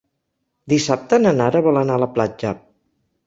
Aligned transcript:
Dissabte 0.73 1.19
na 1.25 1.35
Nara 1.41 1.63
vol 1.69 1.79
anar 1.83 1.97
a 2.01 2.05
la 2.05 2.09
platja. 2.17 2.55